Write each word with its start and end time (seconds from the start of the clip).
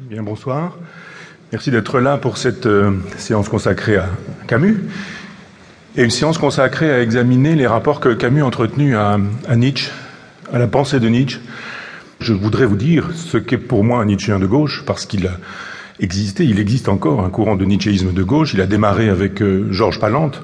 Bien, 0.00 0.22
bonsoir. 0.22 0.78
Merci 1.52 1.70
d'être 1.70 2.00
là 2.00 2.16
pour 2.16 2.38
cette 2.38 2.64
euh, 2.64 2.92
séance 3.18 3.50
consacrée 3.50 3.98
à 3.98 4.08
Camus 4.48 4.84
et 5.98 6.02
une 6.02 6.10
séance 6.10 6.38
consacrée 6.38 6.90
à 6.90 7.02
examiner 7.02 7.54
les 7.54 7.66
rapports 7.66 8.00
que 8.00 8.08
Camus 8.08 8.40
a 8.40 8.46
entretenus 8.46 8.96
à, 8.96 9.18
Nietzsche, 9.54 9.90
à 10.50 10.58
la 10.58 10.66
pensée 10.66 10.98
de 10.98 11.08
Nietzsche. 11.08 11.40
Je 12.20 12.32
voudrais 12.32 12.64
vous 12.64 12.76
dire 12.76 13.10
ce 13.14 13.36
qu'est 13.36 13.58
pour 13.58 13.84
moi 13.84 14.00
un 14.00 14.06
Nietzschéen 14.06 14.38
de 14.38 14.46
gauche, 14.46 14.82
parce 14.86 15.04
qu'il 15.04 15.26
a 15.26 15.36
existé, 16.00 16.44
il 16.44 16.58
existe 16.58 16.88
encore 16.88 17.22
un 17.22 17.28
courant 17.28 17.56
de 17.56 17.66
nietzschéisme 17.66 18.14
de 18.14 18.22
gauche. 18.22 18.54
Il 18.54 18.62
a 18.62 18.66
démarré 18.66 19.10
avec 19.10 19.42
euh, 19.42 19.70
Georges 19.72 20.00
Palante, 20.00 20.42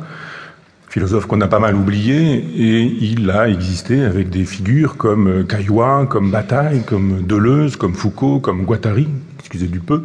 philosophe 0.90 1.26
qu'on 1.26 1.40
a 1.40 1.48
pas 1.48 1.58
mal 1.58 1.74
oublié, 1.74 2.34
et 2.36 2.82
il 2.82 3.30
a 3.30 3.48
existé 3.48 4.04
avec 4.04 4.28
des 4.28 4.44
figures 4.44 4.98
comme 4.98 5.28
euh, 5.28 5.42
Caillois, 5.42 6.06
comme 6.06 6.30
Bataille, 6.30 6.84
comme 6.84 7.22
Deleuze, 7.22 7.76
comme 7.76 7.94
Foucault, 7.94 8.40
comme 8.40 8.64
Guattari, 8.64 9.08
excusez 9.38 9.66
du 9.66 9.80
peu. 9.80 10.04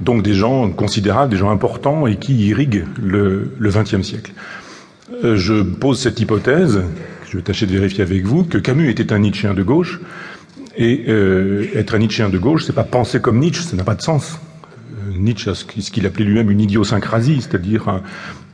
Donc 0.00 0.22
des 0.22 0.34
gens 0.34 0.70
considérables, 0.70 1.30
des 1.30 1.38
gens 1.38 1.50
importants 1.50 2.06
et 2.06 2.16
qui 2.16 2.34
irriguent 2.46 2.84
le 3.02 3.50
XXe 3.60 4.02
siècle. 4.02 4.32
Euh, 5.24 5.36
je 5.36 5.62
pose 5.62 5.98
cette 5.98 6.20
hypothèse, 6.20 6.82
je 7.28 7.36
vais 7.38 7.42
tâcher 7.42 7.66
de 7.66 7.72
vérifier 7.72 8.02
avec 8.02 8.24
vous, 8.24 8.44
que 8.44 8.58
Camus 8.58 8.90
était 8.90 9.12
un 9.12 9.20
Nietzschéen 9.20 9.54
de 9.54 9.62
gauche, 9.62 10.00
et 10.76 11.04
euh, 11.08 11.66
être 11.74 11.94
un 11.94 11.98
Nietzschéen 11.98 12.28
de 12.28 12.38
gauche, 12.38 12.64
c'est 12.66 12.74
pas 12.74 12.84
penser 12.84 13.20
comme 13.20 13.38
Nietzsche, 13.38 13.62
ça 13.62 13.74
n'a 13.74 13.84
pas 13.84 13.94
de 13.94 14.02
sens. 14.02 14.38
Euh, 14.92 15.18
Nietzsche 15.18 15.50
a 15.50 15.54
ce 15.54 15.64
qu'il 15.64 16.06
appelait 16.06 16.26
lui-même 16.26 16.50
une 16.50 16.60
idiosyncrasie, 16.60 17.40
c'est-à-dire 17.40 17.88
un, 17.88 18.02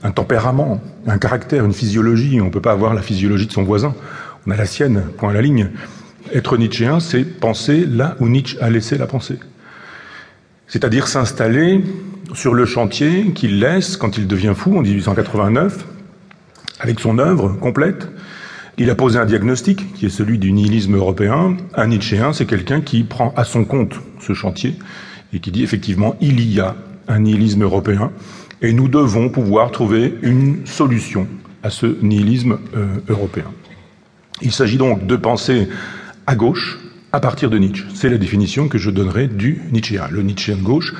un, 0.05 0.10
tempérament, 0.12 0.80
un 1.08 1.19
caractère, 1.19 1.64
une 1.64 1.72
physiologie. 1.72 2.41
On 2.41 2.46
ne 2.46 2.50
peut 2.50 2.62
pas 2.62 2.72
avoir 2.72 2.94
la 2.94 3.02
physiologie 3.02 3.46
de 3.46 3.52
son 3.52 3.64
voisin. 3.64 3.94
On 4.46 4.52
a 4.52 4.56
la 4.56 4.66
sienne, 4.66 5.02
point 5.19 5.30
à 5.30 5.33
la 5.34 5.42
ligne. 5.42 5.70
Être 6.33 6.56
Nietzschéen, 6.56 7.00
c'est 7.00 7.24
penser 7.24 7.84
là 7.84 8.16
où 8.20 8.28
Nietzsche 8.28 8.56
a 8.60 8.70
laissé 8.70 8.96
la 8.96 9.06
pensée 9.06 9.38
c'est-à-dire 10.68 11.09
s'installer 11.09 11.82
sur 12.34 12.55
le 12.55 12.64
chantier 12.66 13.33
qu'il 13.33 13.61
laisse 13.61 13.97
quand 13.97 14.19
il 14.19 14.27
devient 14.27 14.55
fou 14.56 14.77
en 14.77 14.83
1889, 14.83 15.86
avec 16.80 17.00
son 17.00 17.19
œuvre 17.19 17.50
complète. 17.61 18.08
Il 18.77 18.91
a 18.91 18.94
posé 18.94 19.19
un 19.19 19.25
diagnostic 19.25 19.94
qui 19.94 20.06
est 20.06 20.11
celui 20.11 20.38
du 20.38 20.53
nihilisme 20.53 20.97
européen. 20.97 21.56
Un 21.75 21.86
Nietzschéen, 21.86 22.33
c'est 22.33 22.47
quelqu'un 22.47 22.80
qui 22.80 23.05
prend 23.05 23.33
à 23.36 23.44
son 23.44 23.64
compte 23.64 24.00
ce 24.20 24.33
chantier 24.33 24.75
et 25.33 25.38
qui 25.38 25.53
dit 25.53 25.62
effectivement 25.62 26.16
il 26.20 26.41
y 26.53 26.61
a 26.61 26.75
un 27.06 27.20
nihilisme 27.20 27.62
européen 27.62 28.10
et 28.62 28.72
nous 28.72 28.88
devons 28.88 29.28
pouvoir 29.28 29.70
trouver 29.70 30.14
une 30.22 30.66
solution 30.66 31.28
à 31.62 31.70
ce 31.70 31.97
nihilisme 32.03 32.58
euh, 32.77 32.86
européen. 33.08 33.47
Il 34.42 34.53
s'agit 34.53 34.78
donc 34.78 35.06
de 35.06 35.16
penser 35.16 35.69
à 36.27 36.34
gauche, 36.34 36.78
à 37.14 37.20
partir 37.20 37.48
de 37.48 37.58
Nietzsche. 37.58 37.84
C'est 37.94 38.08
la 38.08 38.18
définition 38.18 38.66
que 38.66 38.76
je 38.76 38.90
donnerai 38.90 39.28
du 39.28 39.62
Nietzschéen. 39.70 40.08
Le 40.10 40.22
Nietzschéen 40.22 40.56
de 40.56 40.62
gauche 40.62 40.94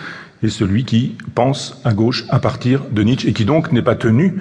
est 0.45 0.49
celui 0.49 0.85
qui 0.85 1.17
pense 1.35 1.81
à 1.85 1.93
gauche 1.93 2.25
à 2.29 2.39
partir 2.39 2.83
de 2.93 3.03
Nietzsche 3.03 3.29
et 3.29 3.33
qui 3.33 3.45
donc 3.45 3.73
n'est 3.73 3.83
pas 3.83 3.97
tenu 3.97 4.35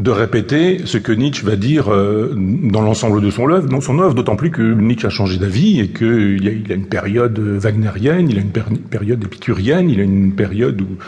de 0.00 0.10
répéter 0.10 0.80
ce 0.86 0.98
que 0.98 1.12
Nietzsche 1.12 1.44
va 1.44 1.54
dire 1.54 1.88
euh, 1.88 2.34
dans 2.34 2.82
l'ensemble 2.82 3.20
de 3.20 3.30
son 3.30 3.48
œuvre, 3.48 3.80
son 3.80 3.98
œuvre, 4.00 4.14
d'autant 4.14 4.34
plus 4.34 4.50
que 4.50 4.62
Nietzsche 4.62 5.06
a 5.06 5.10
changé 5.10 5.38
d'avis 5.38 5.80
et 5.80 5.88
qu'il 5.88 6.48
a, 6.48 6.72
a 6.72 6.74
une 6.74 6.86
période 6.86 7.38
wagnérienne, 7.38 8.28
il 8.28 8.38
a 8.38 8.40
une 8.40 8.50
période 8.50 9.22
épicurienne, 9.22 9.88
il 9.90 10.00
a 10.00 10.02
une 10.02 10.32
période 10.32 10.80
où 10.80 10.98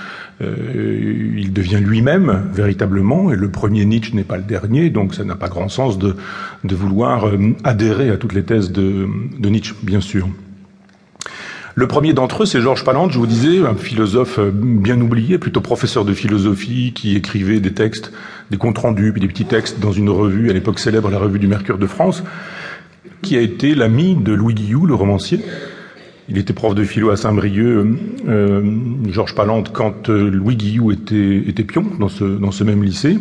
euh, 0.42 1.34
il 1.36 1.52
devient 1.52 1.80
lui-même 1.80 2.50
véritablement, 2.52 3.32
et 3.32 3.36
le 3.36 3.50
premier 3.50 3.84
Nietzsche 3.84 4.14
n'est 4.14 4.24
pas 4.24 4.36
le 4.36 4.44
dernier, 4.44 4.90
donc 4.90 5.14
ça 5.14 5.24
n'a 5.24 5.34
pas 5.34 5.48
grand 5.48 5.68
sens 5.68 5.98
de, 5.98 6.14
vouloir 6.64 7.26
euh, 7.26 7.38
adhérer 7.64 8.10
à 8.10 8.16
toutes 8.16 8.34
les 8.34 8.44
thèses 8.44 8.70
de 8.70 9.08
Nietzsche, 9.40 9.74
bien 9.82 10.00
sûr. 10.00 10.28
Le 11.78 11.86
premier 11.86 12.14
d'entre 12.14 12.42
eux, 12.42 12.46
c'est 12.46 12.62
Georges 12.62 12.84
Palande, 12.84 13.12
je 13.12 13.18
vous 13.18 13.26
disais, 13.26 13.58
un 13.58 13.74
philosophe 13.74 14.38
euh, 14.38 14.50
bien 14.50 14.98
oublié, 14.98 15.36
plutôt 15.36 15.60
professeur 15.60 16.06
de 16.06 16.14
philosophie, 16.14 16.94
qui 16.94 17.14
écrivait 17.16 17.60
des 17.60 17.74
textes, 17.74 18.12
des 18.50 18.56
comptes 18.56 18.78
rendus, 18.78 19.12
puis 19.12 19.20
des 19.20 19.28
petits 19.28 19.44
textes 19.44 19.78
dans 19.78 19.92
une 19.92 20.08
revue, 20.08 20.48
à 20.48 20.54
l'époque 20.54 20.78
célèbre, 20.78 21.10
la 21.10 21.18
revue 21.18 21.38
du 21.38 21.48
Mercure 21.48 21.76
de 21.76 21.86
France, 21.86 22.24
qui 23.20 23.36
a 23.36 23.42
été 23.42 23.74
l'ami 23.74 24.16
de 24.16 24.32
Louis 24.32 24.54
Guillou, 24.54 24.86
le 24.86 24.94
romancier, 24.94 25.40
il 26.30 26.38
était 26.38 26.54
prof 26.54 26.74
de 26.74 26.82
philo 26.82 27.10
à 27.10 27.16
Saint-Brieuc, 27.18 27.86
euh, 28.26 28.62
Georges 29.10 29.34
Palande, 29.34 29.68
quand 29.70 30.08
euh, 30.08 30.30
Louis 30.30 30.56
Guillou 30.56 30.92
était, 30.92 31.42
était 31.46 31.62
pion 31.62 31.84
dans 32.00 32.08
ce, 32.08 32.24
dans 32.24 32.52
ce 32.52 32.64
même 32.64 32.82
lycée. 32.82 33.18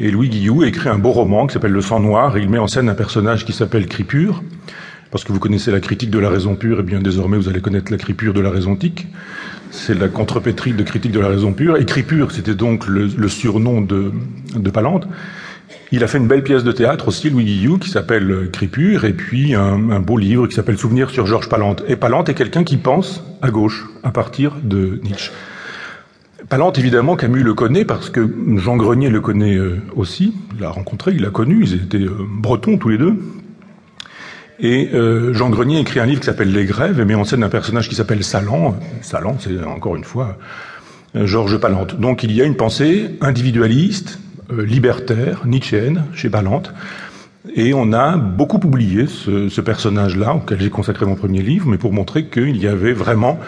Et 0.00 0.10
Louis 0.10 0.30
Guillou 0.30 0.62
a 0.62 0.66
écrit 0.66 0.88
un 0.88 0.98
beau 0.98 1.12
roman 1.12 1.46
qui 1.46 1.54
s'appelle 1.54 1.70
Le 1.70 1.80
sang 1.80 2.00
noir, 2.00 2.36
et 2.36 2.40
il 2.40 2.50
met 2.50 2.58
en 2.58 2.66
scène 2.66 2.88
un 2.88 2.94
personnage 2.94 3.44
qui 3.44 3.52
s'appelle 3.52 3.86
Cripure. 3.86 4.42
Parce 5.10 5.24
que 5.24 5.32
vous 5.32 5.38
connaissez 5.38 5.70
la 5.70 5.80
critique 5.80 6.10
de 6.10 6.18
la 6.18 6.28
raison 6.28 6.54
pure, 6.54 6.80
et 6.80 6.82
bien 6.82 7.00
désormais 7.00 7.36
vous 7.36 7.48
allez 7.48 7.60
connaître 7.60 7.90
la 7.90 7.98
cripure 7.98 8.34
de 8.34 8.40
la 8.40 8.50
raison 8.50 8.76
tique. 8.76 9.06
C'est 9.70 9.98
la 9.98 10.08
contrepétrie 10.08 10.72
de 10.72 10.82
critique 10.82 11.12
de 11.12 11.20
la 11.20 11.28
raison 11.28 11.52
pure. 11.52 11.76
Et 11.76 11.84
Cripure, 11.84 12.32
c'était 12.32 12.54
donc 12.54 12.86
le, 12.86 13.28
surnom 13.28 13.80
de, 13.80 14.12
de 14.54 14.70
Palande. 14.70 15.08
Il 15.92 16.04
a 16.04 16.06
fait 16.06 16.18
une 16.18 16.28
belle 16.28 16.42
pièce 16.42 16.64
de 16.64 16.72
théâtre 16.72 17.08
aussi, 17.08 17.30
Louis 17.30 17.44
Guillou, 17.44 17.78
qui 17.78 17.90
s'appelle 17.90 18.30
euh, 18.30 18.50
Crépure, 18.50 19.04
et 19.04 19.12
puis 19.12 19.54
un, 19.54 19.90
un 19.90 20.00
beau 20.00 20.18
livre 20.18 20.46
qui 20.46 20.54
s'appelle 20.54 20.78
Souvenir 20.78 21.10
sur 21.10 21.26
Georges 21.26 21.48
Palante. 21.48 21.82
Et 21.88 21.96
Palante 21.96 22.28
est 22.28 22.34
quelqu'un 22.34 22.64
qui 22.64 22.76
pense 22.76 23.22
à 23.42 23.50
gauche, 23.50 23.86
à 24.02 24.10
partir 24.10 24.56
de 24.62 25.00
Nietzsche. 25.02 25.30
Palante, 26.48 26.78
évidemment, 26.78 27.16
Camus 27.16 27.42
le 27.42 27.52
connaît 27.52 27.84
parce 27.84 28.08
que 28.08 28.26
Jean 28.56 28.76
Grenier 28.76 29.10
le 29.10 29.20
connaît 29.20 29.56
euh, 29.56 29.82
aussi. 29.96 30.34
Il 30.54 30.60
l'a 30.60 30.70
rencontré, 30.70 31.12
il 31.12 31.20
l'a 31.20 31.30
connu, 31.30 31.62
ils 31.62 31.74
étaient 31.74 31.98
euh, 31.98 32.24
bretons 32.26 32.78
tous 32.78 32.88
les 32.88 32.96
deux. 32.96 33.18
Et 34.60 34.90
euh, 34.92 35.32
Jean 35.34 35.50
Grenier 35.50 35.78
écrit 35.78 36.00
un 36.00 36.06
livre 36.06 36.20
qui 36.20 36.26
s'appelle 36.26 36.52
Les 36.52 36.64
Grèves 36.64 36.98
et 36.98 37.04
met 37.04 37.14
en 37.14 37.24
scène 37.24 37.44
un 37.44 37.48
personnage 37.48 37.88
qui 37.88 37.94
s'appelle 37.94 38.24
Salan. 38.24 38.76
Salan, 39.02 39.36
c'est 39.38 39.62
encore 39.64 39.96
une 39.96 40.04
fois 40.04 40.36
Georges 41.14 41.58
Palante. 41.58 41.98
Donc 41.98 42.22
il 42.22 42.32
y 42.32 42.42
a 42.42 42.44
une 42.44 42.56
pensée 42.56 43.16
individualiste, 43.20 44.18
euh, 44.52 44.64
libertaire, 44.64 45.42
nietzschéenne, 45.46 46.04
chez 46.14 46.28
Balante. 46.28 46.72
Et 47.54 47.72
on 47.72 47.92
a 47.92 48.16
beaucoup 48.16 48.60
oublié 48.64 49.06
ce, 49.06 49.48
ce 49.48 49.60
personnage-là, 49.60 50.34
auquel 50.34 50.60
j'ai 50.60 50.70
consacré 50.70 51.06
mon 51.06 51.14
premier 51.14 51.42
livre, 51.42 51.66
mais 51.66 51.78
pour 51.78 51.92
montrer 51.92 52.26
qu'il 52.26 52.56
y 52.56 52.66
avait 52.66 52.92
vraiment, 52.92 53.38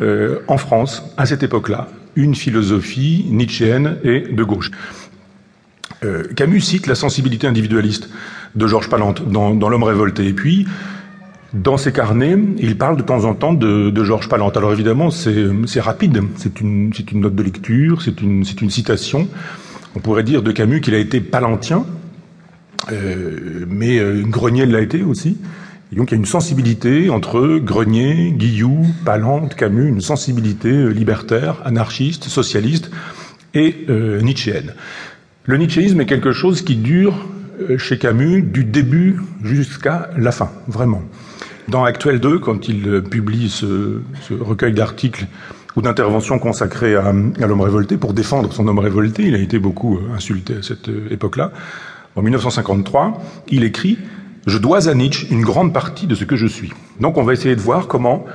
euh, 0.00 0.40
en 0.48 0.58
France, 0.58 1.02
à 1.16 1.26
cette 1.26 1.42
époque-là, 1.42 1.88
une 2.14 2.34
philosophie 2.34 3.26
nietzschéenne 3.30 3.96
et 4.04 4.20
de 4.20 4.44
gauche. 4.44 4.70
Euh, 6.04 6.24
Camus 6.34 6.60
cite 6.60 6.86
la 6.86 6.94
sensibilité 6.94 7.46
individualiste 7.46 8.10
de 8.54 8.66
Georges 8.66 8.88
Palante 8.88 9.26
dans, 9.28 9.68
L'homme 9.68 9.82
révolté. 9.82 10.26
Et 10.26 10.32
puis, 10.32 10.66
dans 11.54 11.76
ses 11.76 11.92
carnets, 11.92 12.36
il 12.58 12.76
parle 12.76 12.96
de 12.96 13.02
temps 13.02 13.24
en 13.24 13.34
temps 13.34 13.54
de, 13.54 14.04
Georges 14.04 14.28
Palante. 14.28 14.56
Alors 14.56 14.72
évidemment, 14.72 15.10
c'est 15.10 15.80
rapide, 15.80 16.22
c'est 16.36 16.60
une, 16.60 16.92
une 17.12 17.20
note 17.20 17.34
de 17.34 17.42
lecture, 17.42 18.02
c'est 18.02 18.20
une, 18.20 18.44
une 18.60 18.70
citation. 18.70 19.28
On 19.94 20.00
pourrait 20.00 20.24
dire 20.24 20.42
de 20.42 20.52
Camus 20.52 20.80
qu'il 20.80 20.94
a 20.94 20.98
été 20.98 21.20
palantien, 21.20 21.84
euh, 22.90 23.66
mais 23.68 23.98
euh, 23.98 24.22
Grenier 24.22 24.64
l'a 24.64 24.80
été 24.80 25.02
aussi. 25.02 25.36
Et 25.92 25.96
donc 25.96 26.10
il 26.10 26.14
y 26.14 26.16
a 26.16 26.18
une 26.18 26.26
sensibilité 26.26 27.10
entre 27.10 27.58
Grenier, 27.58 28.32
Guillou, 28.32 28.86
Palante, 29.04 29.54
Camus, 29.54 29.88
une 29.88 30.00
sensibilité 30.00 30.70
euh, 30.70 30.88
libertaire, 30.88 31.60
anarchiste, 31.66 32.24
socialiste 32.24 32.90
et 33.52 33.84
euh, 33.90 34.22
nietzschéenne. 34.22 34.72
Le 35.44 35.58
nietzschéisme 35.58 36.00
est 36.00 36.06
quelque 36.06 36.32
chose 36.32 36.62
qui 36.62 36.76
dure 36.76 37.28
chez 37.78 37.98
Camus 37.98 38.42
du 38.42 38.64
début 38.64 39.20
jusqu'à 39.42 40.10
la 40.16 40.32
fin, 40.32 40.50
vraiment. 40.68 41.02
Dans 41.68 41.84
Actuel 41.84 42.20
2, 42.20 42.38
quand 42.38 42.68
il 42.68 42.88
euh, 42.88 43.00
publie 43.00 43.48
ce, 43.48 44.00
recueil 44.40 44.72
d'articles 44.72 45.26
ou 45.76 45.82
d'interventions 45.82 46.38
consacrées 46.38 46.96
à, 46.96 47.08
à 47.08 47.46
l'homme 47.46 47.60
révolté 47.60 47.96
pour 47.96 48.12
défendre 48.12 48.52
son 48.52 48.66
homme 48.68 48.80
révolté. 48.80 49.22
Il 49.22 49.34
a 49.34 49.38
été 49.38 49.58
beaucoup 49.58 49.96
euh, 49.96 50.14
insulté 50.14 50.56
à 50.56 50.62
cette 50.62 50.88
euh, 50.88 51.06
époque-là. 51.10 51.52
En 52.16 52.22
1953, 52.22 53.22
il 53.48 53.64
écrit 53.64 53.96
Je 54.46 54.58
dois 54.58 54.88
à 54.88 54.94
Nietzsche 54.94 55.26
une 55.30 55.42
grande 55.42 55.72
partie 55.72 56.06
de 56.06 56.14
ce 56.14 56.24
que 56.24 56.36
je 56.36 56.46
suis. 56.46 56.72
Donc 57.00 57.16
on 57.16 57.22
va 57.22 57.32
essayer 57.32 57.56
de 57.56 57.60
voir 57.60 57.86
comment 57.86 58.26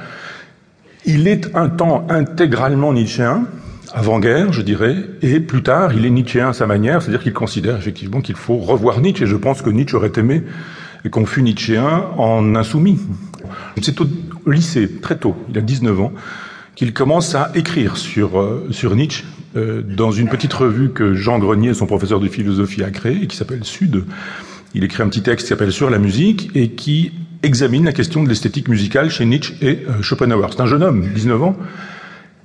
il 1.06 1.28
est 1.28 1.56
un 1.56 1.70
temps 1.70 2.08
intégralement 2.10 2.92
nietzschéen, 2.92 3.46
avant-guerre, 3.94 4.54
je 4.54 4.62
dirais, 4.62 4.96
et 5.22 5.40
plus 5.40 5.64
tard, 5.64 5.94
il 5.94 6.06
est 6.06 6.10
nietzschéen 6.10 6.50
à 6.50 6.54
sa 6.54 6.68
manière, 6.68 7.02
c'est-à-dire 7.02 7.24
qu'il 7.24 7.34
considère 7.34 7.78
effectivement 7.78 8.22
qu'il 8.22 8.36
faut 8.36 8.58
revoir 8.58 9.02
Nietzsche, 9.02 9.24
et 9.24 9.28
je 9.28 9.36
pense 9.36 9.62
que 9.62 9.70
Nietzsche 9.70 9.96
aurait 9.96 10.12
aimé 10.18 10.44
qu'on 11.12 11.26
fût 11.26 11.42
nietzschéen 11.42 12.06
en 12.18 12.56
insoumis. 12.56 13.00
C'est 13.82 14.00
au 14.02 14.08
lycée, 14.46 14.90
très 15.02 15.18
tôt, 15.18 15.36
il 15.50 15.58
a 15.58 15.62
19 15.62 16.02
ans, 16.02 16.12
qu'il 16.76 16.94
commence 16.94 17.34
à 17.34 17.52
écrire 17.56 17.98
sur, 17.98 18.40
euh, 18.40 18.68
sur 18.72 18.96
Nietzsche 18.96 19.24
euh, 19.56 19.82
dans 19.82 20.12
une 20.12 20.28
petite 20.28 20.54
revue 20.54 20.90
que 20.92 21.16
Jean 21.16 21.40
Grenier, 21.40 21.74
son 21.74 21.88
professeur 21.88 22.20
de 22.20 22.28
philosophie, 22.28 22.84
a 22.84 22.92
créée 22.92 23.24
et 23.24 23.28
qui 23.28 23.36
s'appelle 23.36 23.64
Sud. 23.64 24.04
Il 24.76 24.84
écrit 24.84 25.02
un 25.02 25.08
petit 25.08 25.22
texte 25.22 25.46
qui 25.46 25.50
s'appelle 25.50 25.72
Sur 25.72 25.90
la 25.90 25.98
musique 25.98 26.52
et 26.54 26.70
qui 26.70 27.14
examine 27.42 27.86
la 27.86 27.94
question 27.94 28.24
de 28.24 28.30
l'esthétique 28.30 28.68
musicale 28.68 29.10
chez 29.10 29.26
Nietzsche 29.26 29.56
et 29.62 29.80
euh, 29.88 30.02
Schopenhauer. 30.02 30.50
C'est 30.52 30.62
un 30.62 30.68
jeune 30.68 30.84
homme, 30.84 31.08
19 31.16 31.44
ans, 31.44 31.58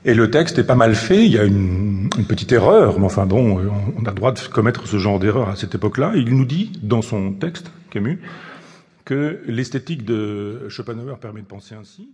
et 0.04 0.14
le 0.14 0.30
texte 0.30 0.58
est 0.58 0.64
pas 0.64 0.74
mal 0.74 0.94
fait, 0.94 1.24
il 1.24 1.32
y 1.32 1.38
a 1.38 1.44
une, 1.44 2.08
petite 2.28 2.52
erreur, 2.52 2.98
mais 2.98 3.06
enfin 3.06 3.26
bon, 3.26 3.58
on 3.98 4.04
a 4.04 4.10
le 4.10 4.16
droit 4.16 4.32
de 4.32 4.40
commettre 4.40 4.86
ce 4.86 4.98
genre 4.98 5.18
d'erreur 5.18 5.48
à 5.48 5.56
cette 5.56 5.74
époque-là. 5.74 6.12
Il 6.14 6.36
nous 6.36 6.44
dit, 6.44 6.72
dans 6.82 7.02
son 7.02 7.32
texte, 7.32 7.70
Camus, 7.90 8.20
que 9.04 9.40
l'esthétique 9.46 10.04
de 10.04 10.68
Schopenhauer 10.68 11.18
permet 11.18 11.40
de 11.40 11.46
penser 11.46 11.74
ainsi. 11.74 12.10